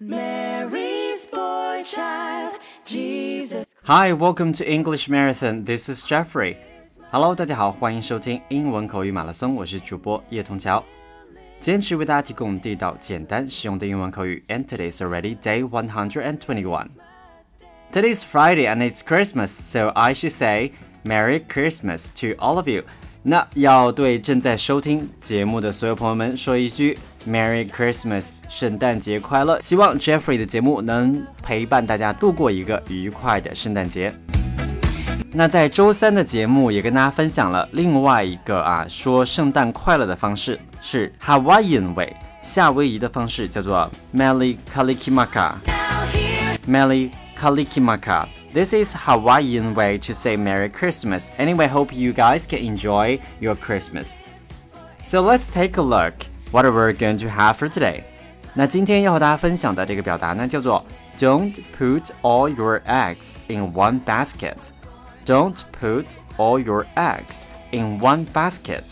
[0.00, 3.66] Mary's boy child, Jesus.
[3.84, 5.64] Hi, welcome to English Marathon.
[5.64, 6.56] This is Jeffrey.
[7.10, 10.84] Hello，大家好，欢迎收听英文口语马拉松，我是主播叶童桥。
[11.60, 14.44] 坚持为大家提供地道、简单、实用的英文口语。
[14.48, 16.88] And today's already day one hundred and twenty-one.
[17.92, 20.72] Today's Friday and it's Christmas, so I should say
[21.04, 22.82] Merry Christmas to all of you.
[23.22, 29.60] 那要对正在收听节目的所有朋友们说一句 Merry Christmas，圣诞节快乐！
[29.60, 34.14] 希望 Jeffrey 的节目能陪伴大家度过一个愉快的圣诞节。
[35.32, 51.26] 那在周三的节目也跟大家分享了另外一个啊说圣诞快乐的方式是 Hawaiian way，夏威夷的方式叫做 Meli Kalikimaka。Meli Kalikimaka。This is Hawaiian way to say Merry Christmas.
[51.36, 54.14] Anyway, hope you guys can enjoy your Christmas.
[55.04, 56.14] So let's take a look
[56.50, 58.02] what we're going to have for today.
[58.54, 60.84] 那今天要和大家分享的这个表达呢，叫做
[61.18, 64.56] Don't put all your eggs in one basket.
[65.24, 66.06] Don't put
[66.38, 67.42] all your eggs
[67.72, 68.82] in one basket.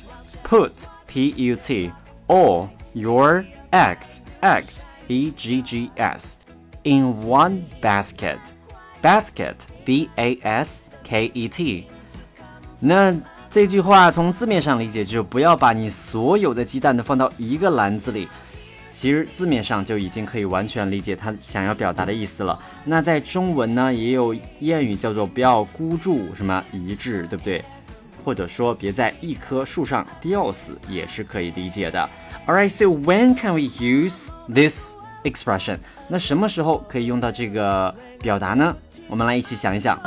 [0.42, 1.92] Put P-U-T
[2.26, 6.38] all your eggs eggs E G G S
[6.82, 8.38] in one basket.
[9.00, 11.88] Basket B A S K E T。
[12.80, 13.14] 那
[13.51, 18.27] 这句话从字面上理解，就不要把你所有的鸡蛋都放到一个篮子里。
[18.93, 22.59] 其实字面上就已经可以完全理解他想要表达的意思了。
[22.83, 27.63] 那在中文呢，也有谚语叫做“不要孤注什么一掷”，对不对？
[28.23, 32.07] 或者说别在一棵树上吊死，也是可以理解的。
[32.45, 35.77] All right, so when can we use this expression？
[36.07, 38.75] 那什么时候可以用到这个表达呢？
[39.07, 39.97] 我们来一起想一想。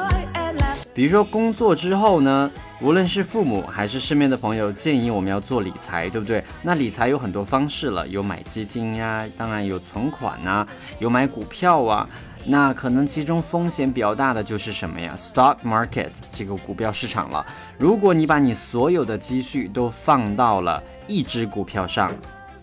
[0.94, 6.44] 比如说工作之后呢，无论是父母还是身边的朋友建议我们要做理财，对不对？
[6.62, 10.66] 那理财有很多方式了，有买基金呀，当然有存款呐，
[10.98, 12.08] 有买股票啊。
[12.44, 17.46] 那可能其中风险比较大的就是什么呀？Stock market 这个股票市场了。
[17.78, 22.12] 如果你把你所有的积蓄都放到了一只股票上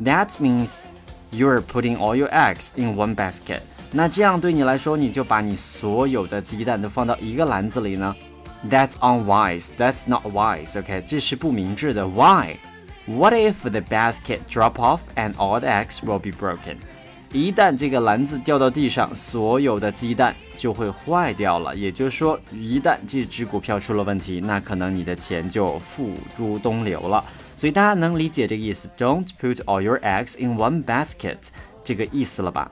[0.04, 0.82] ，That means
[1.32, 3.62] you're putting all your eggs in one basket。
[3.92, 8.16] 那这样对你来说，你就把你所有的鸡蛋都放到一个篮子里呢
[8.70, 9.70] ？That's unwise.
[9.78, 10.78] That's not wise.
[10.78, 12.08] OK，这是不明智的。
[12.08, 12.58] Why?
[13.08, 16.78] What if the basket drop off and all the eggs will be broken?
[17.32, 21.76] 一旦这个篮子掉到地上，所有的鸡蛋就会坏掉了。
[21.76, 27.24] 也就是说，一旦这只股票出了问题，那可能你的钱就付诸东流了。
[27.58, 31.38] 所以大家能理解这个意思？Don't put all your eggs in one basket
[31.84, 32.72] 这个意思了吧？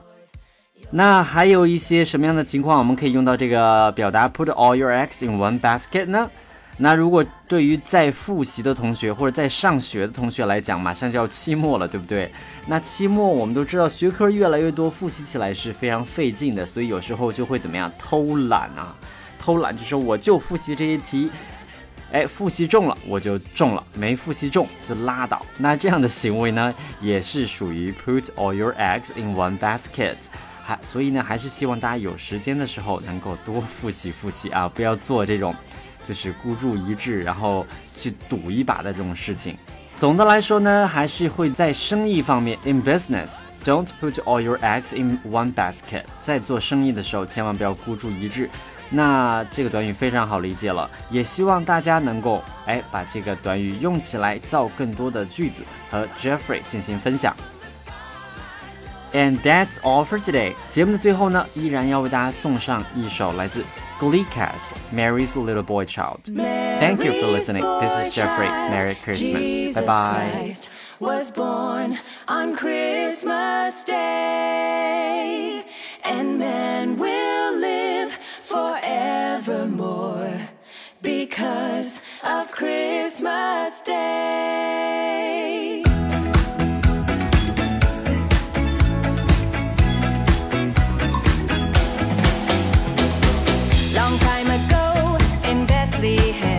[0.90, 6.30] 那还有一些什么样的情况我们可以用到这个表达 put all your eggs in one basket 呢？
[6.78, 12.32] 那如果对于在复习的同学或者在上学的同学来讲，马上就要期末了，对不对？
[12.66, 18.94] 那期末我们都知道学科越来越多，复习起来是非常费劲的，所以有时候就会怎么样偷懒啊？
[19.38, 21.28] 偷懒就是我就复习这些题，
[22.12, 25.44] 哎，复习中了我就中了，没复习中就拉倒。
[25.56, 30.16] 那这样的行为呢，也是属于 put all your eggs in one basket。
[30.82, 35.54] 所以呢，还是希望大家有时间的时候能够多复习复习啊， 不要做这种
[36.02, 37.64] 就是孤注一掷，然后
[37.94, 39.56] 去赌一把的这种事情。
[39.96, 46.04] 总的来说呢，还是会在生意方面，in business，don't put all your eggs in one basket。
[46.20, 48.48] 在做生意的时候，千万不要孤注一掷。
[48.90, 57.36] 那这个短语非常好理解了，也希望大家能够哎把这个短语用起来，造更多的句子和 Jeffrey 进行分享。
[59.13, 60.53] And that's all for today。
[60.71, 63.63] 节目的最后呢，依然要为大家送上一首来自
[63.99, 67.63] Glee Cast Mary's Little Boy Child。Thank you for listening.
[67.79, 68.47] This is Jeffrey.
[68.47, 69.73] Merry Christmas.
[69.75, 70.55] Bye bye.
[70.99, 71.97] Was born
[72.27, 75.63] on Christmas Day,
[76.03, 80.29] and man will live forevermore
[81.01, 83.46] because of Christmas
[96.18, 96.57] we.